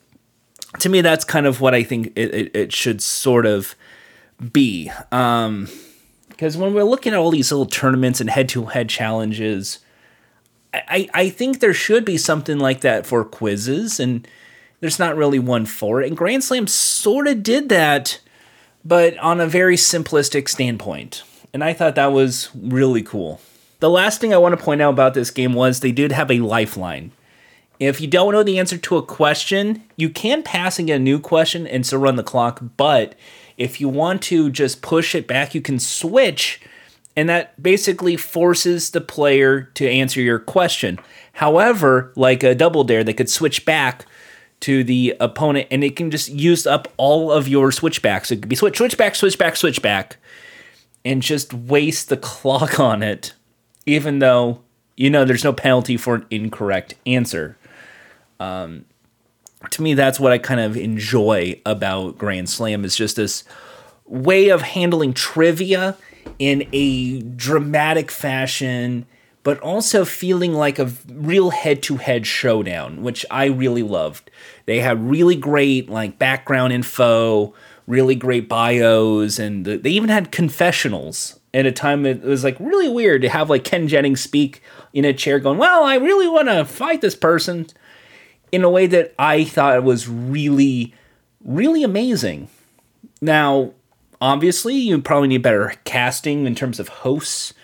[0.80, 3.74] to me that's kind of what I think it, it, it should sort of
[4.52, 4.90] be.
[5.12, 5.68] Um
[6.38, 9.80] because when we're looking at all these little tournaments and head to head challenges,
[10.72, 14.26] I, I think there should be something like that for quizzes, and
[14.78, 16.06] there's not really one for it.
[16.06, 18.20] And Grand Slam sort of did that,
[18.84, 21.24] but on a very simplistic standpoint.
[21.52, 23.40] And I thought that was really cool.
[23.80, 26.30] The last thing I want to point out about this game was they did have
[26.30, 27.10] a lifeline.
[27.80, 31.00] If you don't know the answer to a question, you can pass and get a
[31.00, 32.62] new question and still run the clock.
[32.76, 33.16] But
[33.58, 36.60] if you want to just push it back, you can switch,
[37.16, 40.98] and that basically forces the player to answer your question.
[41.34, 44.06] However, like a double dare, they could switch back
[44.60, 48.30] to the opponent and it can just use up all of your switchbacks.
[48.30, 50.16] It could be switch, switchback, switchback, switchback,
[51.04, 53.34] and just waste the clock on it,
[53.86, 54.62] even though
[54.96, 57.56] you know there's no penalty for an incorrect answer.
[58.38, 58.84] Um,
[59.70, 63.44] to me, that's what I kind of enjoy about Grand Slam is just this
[64.06, 65.96] way of handling trivia
[66.38, 69.06] in a dramatic fashion
[69.48, 74.30] but also feeling like a real head-to-head showdown, which I really loved.
[74.66, 77.54] They had really great like background info,
[77.86, 82.90] really great bios, and they even had confessionals at a time it was like really
[82.90, 86.48] weird to have like Ken Jennings speak in a chair going, "Well, I really want
[86.48, 87.68] to fight this person,"
[88.52, 90.94] in a way that I thought was really,
[91.44, 92.48] really amazing.
[93.20, 93.72] Now,
[94.20, 97.54] obviously, you probably need better casting in terms of hosts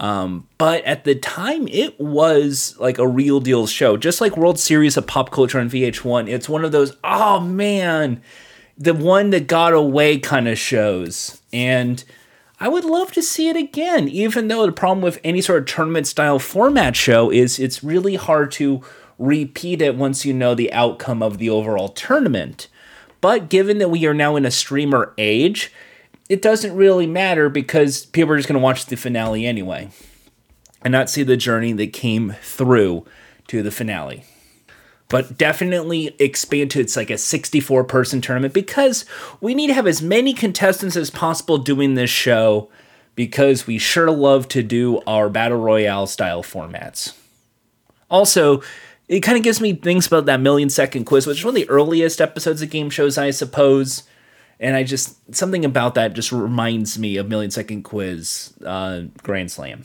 [0.00, 4.58] um, but at the time, it was like a real deal show, just like World
[4.58, 6.26] Series of Pop Culture on VH1.
[6.26, 8.22] It's one of those, oh man,
[8.78, 11.42] the one that got away kind of shows.
[11.52, 12.02] And
[12.58, 15.66] I would love to see it again, even though the problem with any sort of
[15.66, 18.82] tournament style format show is it's really hard to
[19.20, 22.68] repeat it once you know the outcome of the overall tournament.
[23.20, 25.70] But given that we are now in a streamer age,
[26.30, 29.90] it doesn't really matter because people are just going to watch the finale anyway
[30.82, 33.04] and not see the journey that came through
[33.48, 34.24] to the finale.
[35.08, 39.04] But definitely expand to it's like a 64 person tournament because
[39.40, 42.70] we need to have as many contestants as possible doing this show
[43.16, 47.14] because we sure love to do our battle royale style formats.
[48.08, 48.62] Also,
[49.10, 51.56] it kind of gives me things about that million second quiz, which is one of
[51.56, 54.04] the earliest episodes of game shows, I suppose
[54.60, 59.50] and I just something about that just reminds me of Million Second Quiz uh, Grand
[59.50, 59.84] Slam.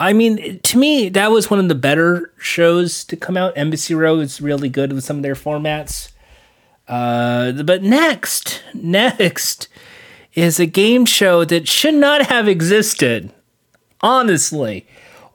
[0.00, 3.56] I mean, to me, that was one of the better shows to come out.
[3.56, 6.10] Embassy Row is really good with some of their formats.
[6.88, 9.68] Uh, but next, next
[10.34, 13.32] is a game show that should not have existed.
[14.00, 14.86] Honestly,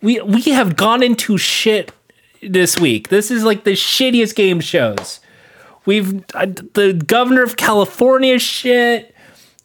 [0.01, 1.93] we we have gone into shit
[2.41, 3.09] this week.
[3.09, 5.19] This is like the shittiest game shows.
[5.85, 9.15] We've uh, the governor of California shit.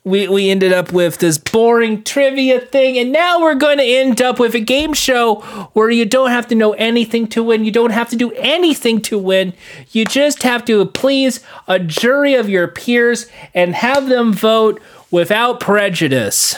[0.04, 4.20] We we ended up with this boring trivia thing, and now we're going to end
[4.20, 5.40] up with a game show
[5.72, 7.64] where you don't have to know anything to win.
[7.64, 9.54] You don't have to do anything to win.
[9.92, 15.58] You just have to please a jury of your peers and have them vote without
[15.58, 16.56] prejudice.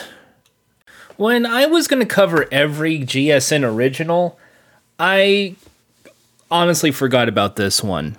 [1.17, 4.39] When I was going to cover every GSN original,
[4.99, 5.57] I
[6.51, 8.17] honestly forgot about this one.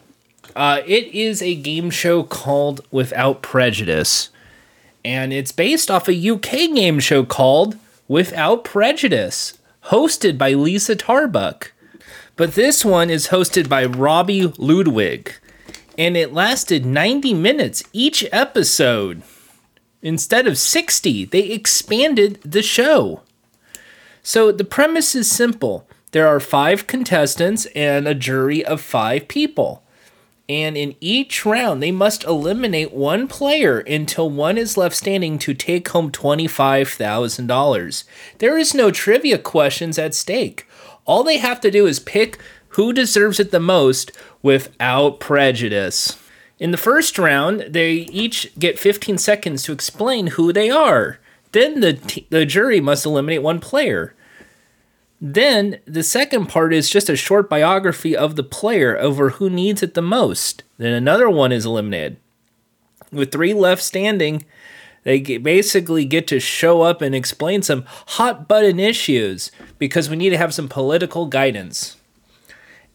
[0.56, 4.30] Uh, it is a game show called Without Prejudice,
[5.06, 11.72] and it's based off a UK game show called Without Prejudice, hosted by Liza Tarbuck.
[12.36, 15.34] But this one is hosted by Robi Ludwig,
[15.98, 19.24] and it lasted 90 minutes each episode.
[20.02, 23.22] Instead of 60, they expanded the show.
[24.22, 29.84] So the premise is simple there are five contestants and a jury of five people
[30.50, 35.54] and in each round they must eliminate one player until one is left standing to
[35.54, 38.04] take home $25,000.
[38.38, 40.66] There is no trivia questions at stake.
[41.06, 42.40] All they have to do is pick
[42.70, 46.18] who deserves it the most without prejudice.
[46.60, 51.20] In the first round, they each get 15 seconds to explain who they are.
[51.52, 54.16] Then the, t- the jury must eliminate one player.
[55.20, 59.82] Then the second part is just a short biography of the player over who needs
[59.82, 60.64] it the most.
[60.78, 62.18] Then another one is eliminated.
[63.12, 64.46] With three left standing,
[65.04, 70.32] they basically get to show up and explain some hot button issues because we need
[70.32, 71.98] to have some political guidance.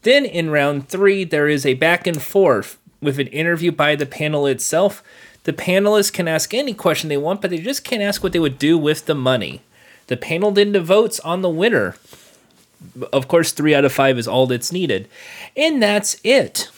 [0.03, 4.07] Then in round three, there is a back and forth with an interview by the
[4.07, 5.03] panel itself.
[5.45, 8.39] The panelists can ask any question they want, but they just can't ask what they
[8.39, 9.63] would do with the money.
[10.07, 11.97] The panel then votes on the winner.
[13.13, 15.09] Of course, three out of five is all that's needed.
[15.57, 16.69] And that's it.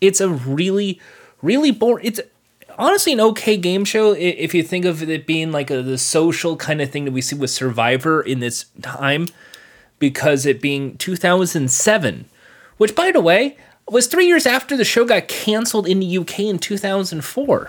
[0.00, 1.00] It's a really,
[1.42, 2.06] really boring.
[2.06, 2.20] It's
[2.78, 6.56] honestly an okay game show if you think of it being like a, the social
[6.56, 9.26] kind of thing that we see with Survivor in this time,
[9.98, 12.26] because it being 2007,
[12.76, 13.56] which, by the way,
[13.88, 17.68] was three years after the show got canceled in the UK in 2004.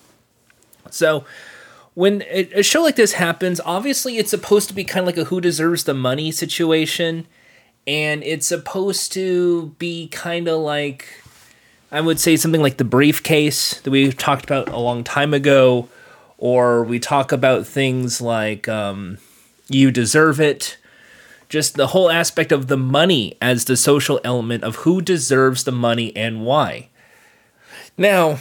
[0.90, 1.24] so
[1.94, 5.28] when a show like this happens, obviously it's supposed to be kind of like a
[5.28, 7.26] who deserves the money situation.
[7.86, 11.06] and it's supposed to be kind of like
[11.90, 15.88] I would say something like the briefcase that we talked about a long time ago,
[16.38, 19.18] or we talk about things like um,
[19.68, 20.78] you deserve it.
[21.50, 25.72] Just the whole aspect of the money as the social element of who deserves the
[25.72, 26.88] money and why.
[27.98, 28.38] Now,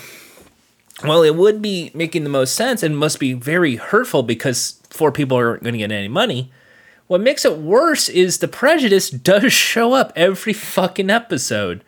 [1.03, 5.11] well, it would be making the most sense and must be very hurtful because four
[5.11, 6.51] people aren't going to get any money.
[7.07, 11.83] What makes it worse is the prejudice does show up every fucking episode.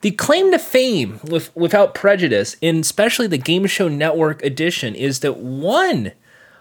[0.00, 5.20] The claim to fame with without prejudice, and especially the Game Show Network edition, is
[5.20, 6.12] that one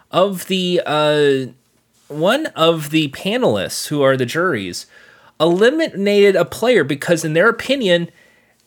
[0.10, 1.48] of the uh,
[2.08, 4.86] one of the panelists who are the juries
[5.40, 8.10] eliminated a player because, in their opinion,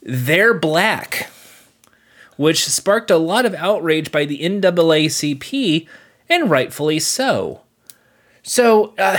[0.03, 1.31] they're black,
[2.39, 5.86] which sparked a lot of outrage by the NAACP,
[6.30, 7.61] and rightfully so.
[8.43, 9.18] So, uh,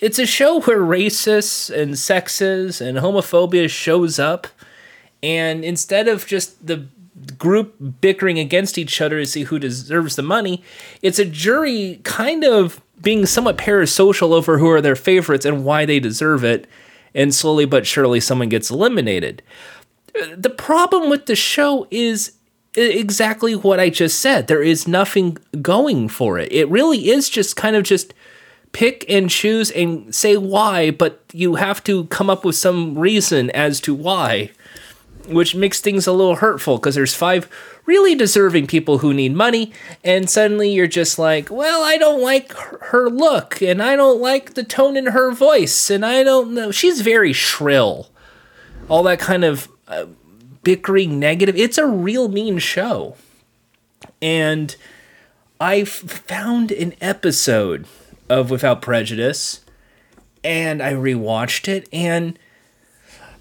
[0.00, 4.46] it's a show where racists and sexist and homophobia shows up,
[5.22, 6.86] and instead of just the
[7.38, 10.62] group bickering against each other to see who deserves the money,
[11.02, 15.86] it's a jury kind of being somewhat parasocial over who are their favorites and why
[15.86, 16.66] they deserve it,
[17.14, 19.42] and slowly but surely someone gets eliminated.
[20.36, 22.32] The problem with the show is
[22.74, 24.46] exactly what I just said.
[24.46, 26.52] There is nothing going for it.
[26.52, 28.14] It really is just kind of just
[28.72, 33.50] pick and choose and say why, but you have to come up with some reason
[33.50, 34.50] as to why,
[35.26, 37.48] which makes things a little hurtful because there's five
[37.86, 39.72] really deserving people who need money,
[40.04, 44.54] and suddenly you're just like, well, I don't like her look, and I don't like
[44.54, 46.70] the tone in her voice, and I don't know.
[46.70, 48.08] She's very shrill.
[48.88, 49.68] All that kind of
[50.62, 51.56] bickering negative.
[51.56, 53.16] It's a real mean show.
[54.22, 54.76] And
[55.60, 57.86] I found an episode
[58.28, 59.64] of Without Prejudice,
[60.42, 62.38] and I rewatched it, and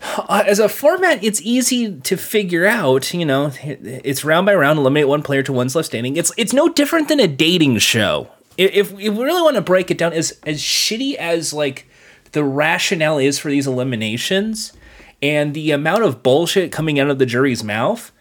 [0.01, 3.13] uh, as a format, it's easy to figure out.
[3.13, 6.17] You know, it's round by round, eliminate one player to one's left standing.
[6.17, 8.29] It's it's no different than a dating show.
[8.57, 11.87] If, if we really want to break it down, as as shitty as like
[12.31, 14.73] the rationale is for these eliminations,
[15.21, 18.11] and the amount of bullshit coming out of the jury's mouth,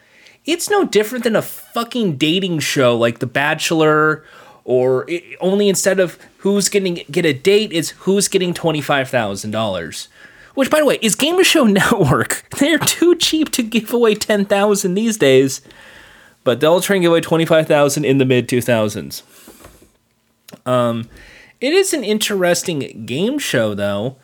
[0.44, 4.24] it's no different than a fucking dating show like The Bachelor
[4.64, 9.08] or it, only instead of who's getting get a date, it's who's getting twenty five
[9.08, 10.08] thousand dollars.
[10.54, 12.44] Which, by the way, is Game Show Network.
[12.58, 15.62] They're too cheap to give away ten thousand these days,
[16.44, 19.22] but they'll try and give away twenty five thousand in the mid two thousands.
[20.66, 21.08] Um,
[21.60, 24.16] it is an interesting game show though,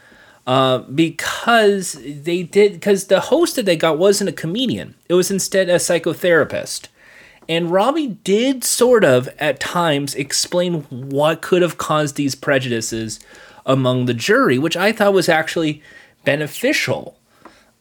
[0.47, 4.95] uh, because they did because the host that they got wasn't a comedian.
[5.09, 6.89] It was instead a psychotherapist.
[7.49, 13.21] And Robi did sort of, at times, explain what could have caused these prejudices
[13.67, 15.83] among the jury, which I thought was actually
[16.25, 17.19] beneficial.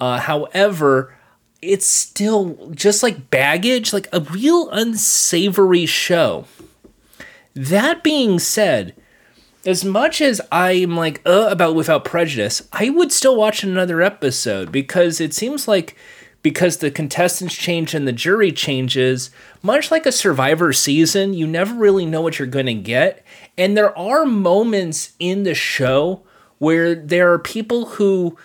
[0.02, 1.16] Uh, however,
[1.62, 6.46] it's still just like baggage, like a real unsavory show.
[7.54, 8.94] That being said,
[9.66, 14.72] as much as I'm like uh about Without Prejudice, I would still watch another episode
[14.72, 15.96] because it seems like
[16.42, 21.74] because the contestants change and the jury changes, much like a survivor season, you never
[21.74, 23.26] really know what you're going to get.
[23.58, 26.22] And there are moments in the show
[26.58, 28.38] where there are people who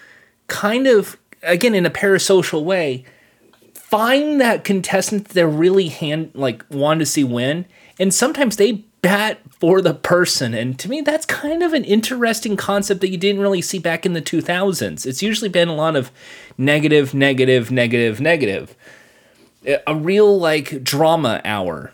[0.46, 3.04] kind of, again, in a parasocial way,
[3.74, 7.66] find that contestant that they're really hand like want to see win.
[7.98, 10.54] And sometimes they bat for the person.
[10.54, 14.06] And to me, that's kind of an interesting concept that you didn't really see back
[14.06, 15.06] in the 2000s.
[15.06, 16.10] It's usually been a lot of
[16.56, 18.76] negative, negative, negative, negative.
[19.86, 21.92] A real like drama hour.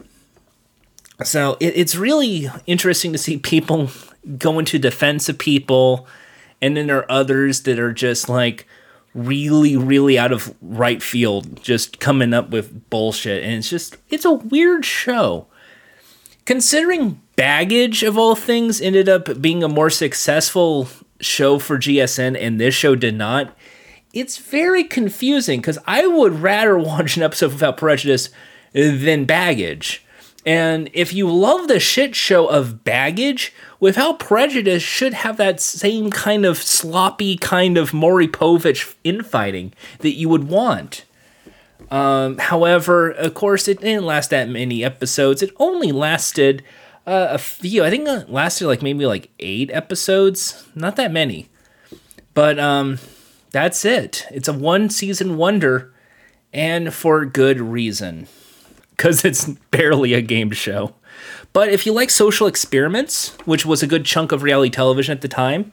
[1.22, 3.90] So it, it's really interesting to see people
[4.38, 6.06] go into defense of people,
[6.60, 8.66] and then there are others that are just like
[9.14, 13.44] really, really out of right field, just coming up with bullshit.
[13.44, 15.46] And it's just, it's a weird show.
[16.44, 20.88] Considering Baggage, of all things, ended up being a more successful
[21.20, 23.56] show for GSN, and this show did not,
[24.12, 28.28] it's very confusing because I would rather watch an episode without prejudice
[28.72, 30.04] than Baggage.
[30.46, 33.52] And if you love the shit show of Baggage,
[33.84, 40.14] Without Prejudice should have that same kind of sloppy kind of Maury Povich infighting that
[40.14, 41.04] you would want.
[41.90, 45.42] Um, however, of course, it didn't last that many episodes.
[45.42, 46.64] It only lasted
[47.06, 47.84] uh, a few.
[47.84, 50.66] I think it lasted like maybe like eight episodes.
[50.74, 51.50] Not that many,
[52.32, 52.98] but um,
[53.50, 54.26] that's it.
[54.30, 55.92] It's a one season wonder,
[56.52, 58.26] and for good reason,
[58.90, 60.94] because it's barely a game show.
[61.52, 65.20] But if you like social experiments, which was a good chunk of reality television at
[65.20, 65.70] the time,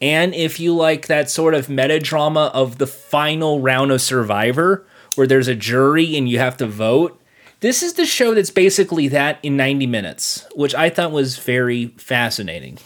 [0.00, 4.86] And if you like that sort of meta drama of the final round of Survivor,
[5.14, 7.20] where there's a jury and you have to vote,
[7.60, 11.88] this is the show that's basically that in 90 minutes, which I thought was very
[11.96, 12.78] fascinating.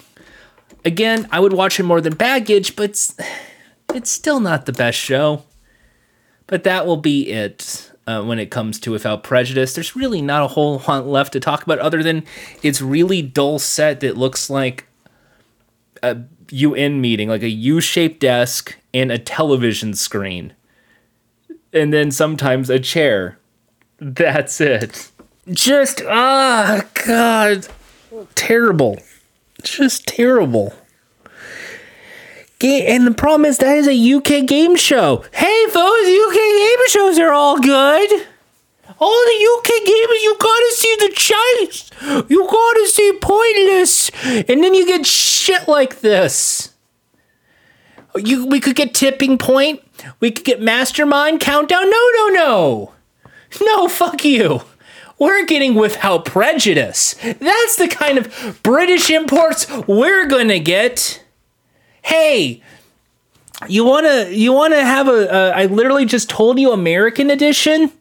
[0.85, 3.15] Again, I would watch it more than Baggage, but it's,
[4.05, 5.45] still not the best show.
[6.47, 9.75] But that will be it uh, when it comes to Without Prejudice.
[9.75, 12.25] There's really not a whole lot left to talk about other than
[12.63, 14.87] it's really dull set that looks like
[16.03, 16.19] a
[16.51, 20.53] UN meeting, like a U-shaped desk and a television screen.
[21.73, 23.39] And then sometimes a chair.
[23.99, 25.11] That's it.
[25.51, 27.67] Just ah god.
[28.35, 28.99] Terrible.
[29.63, 30.75] Just terrible.
[32.63, 35.25] And the problem is that is a UK game show.
[35.33, 38.27] Hey folks, UK game shows are all good.
[39.01, 41.91] All the UK games, you gotta see the chase.
[42.29, 44.11] You gotta see pointless.
[44.49, 46.72] And then you get shit like this.
[48.17, 49.83] You, we could get tipping point.
[50.21, 51.89] We could get mastermind countdown.
[51.89, 52.93] No, no, no.
[53.61, 54.63] No, fuck you.
[55.19, 57.15] We're getting without prejudice.
[57.15, 61.23] That's the kind of British imports we're gonna get.
[62.03, 62.63] Hey,
[63.69, 65.29] you wanna you wanna have a?
[65.29, 67.93] a I literally just told you American edition.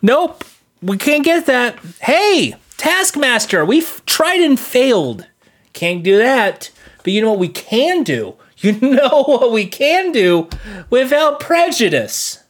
[0.00, 0.44] Nope,
[0.82, 1.78] we can't get that.
[2.00, 5.28] Hey, Taskmaster, we've tried and failed.
[5.72, 6.70] Can't do that.
[7.04, 8.34] But you know what we can do?
[8.64, 10.48] You know what we can do
[10.88, 12.44] without prejudice.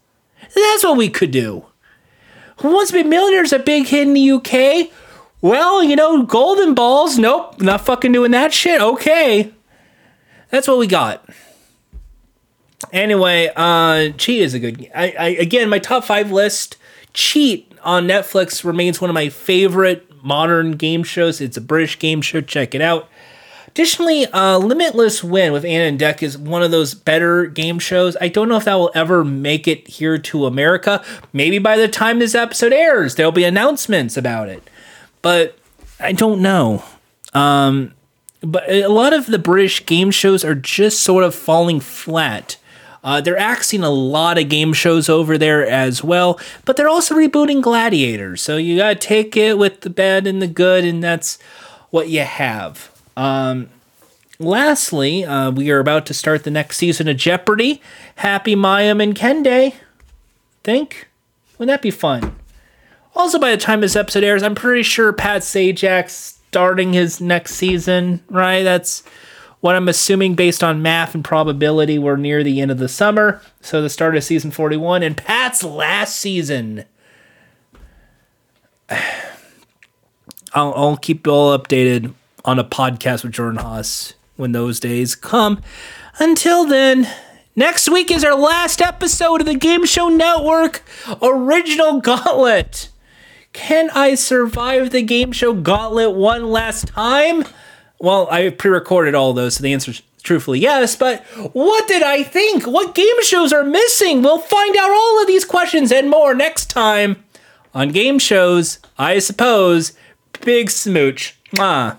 [0.54, 1.64] That's what we could do.
[2.58, 3.52] Who wants to be millionaires?
[3.52, 4.90] A big hit in the UK.
[5.40, 7.18] Well, you know, golden balls.
[7.18, 8.80] Nope, not fucking doing that shit.
[8.80, 9.52] Okay,
[10.50, 11.26] that's what we got.
[12.92, 14.90] Anyway, uh, Cheat is a good.
[14.94, 16.76] I, I again, my top five list.
[17.14, 21.40] Cheat on Netflix remains one of my favorite modern game shows.
[21.40, 22.40] It's a British game show.
[22.40, 23.08] Check it out.
[23.72, 28.18] Additionally, uh, Limitless Win with Ant and Dec is one of those better game shows.
[28.20, 31.02] I don't know if that will ever make it here to America.
[31.32, 34.68] Maybe by the time this episode airs, there'll be announcements about it.
[35.22, 35.56] But
[35.98, 36.84] I don't know.
[37.32, 37.94] Um,
[38.42, 42.58] but a lot of the British game shows are just sort of falling flat.
[43.02, 47.14] Uh, they're axing a lot of game shows over there as well, but they're also
[47.14, 48.36] rebooting Gladiator.
[48.36, 51.38] So you gotta take it with the bad and the good, and that's
[51.90, 52.91] what you have.
[53.16, 53.68] Um,
[54.38, 57.80] lastly, uh, we are about to start the next season of Jeopardy.
[58.16, 59.74] Happy Mayim and Kende.
[60.64, 61.08] Think?
[61.58, 62.36] Wouldn't that be fun?
[63.14, 67.54] Also, by the time this episode airs, I'm pretty sure Pat Sajak's starting his next
[67.54, 68.62] season, right?
[68.62, 69.02] That's
[69.60, 71.98] what I'm assuming based on math and probability.
[71.98, 73.40] We're near the end of the summer.
[73.60, 76.84] So the start of season 41 and Pat's last season.
[80.54, 82.12] I'll, I'll keep you all updated
[82.44, 85.60] on a podcast with Jordan Haas when those days come.
[86.18, 87.08] Until then,
[87.56, 90.82] next week is our last episode of the Game Show Network
[91.20, 92.88] Original Gauntlet.
[93.52, 97.44] Can I survive the Game Show Gauntlet one last time?
[97.98, 102.02] Well, I pre recorded all those, so the answer is truthfully yes, but what did
[102.02, 102.64] I think?
[102.66, 104.22] What game shows are missing?
[104.22, 107.22] We'll find out all of these questions and more next time
[107.74, 109.92] on Game Shows, I suppose.
[110.40, 111.38] Big smooch.
[111.54, 111.98] Mwah.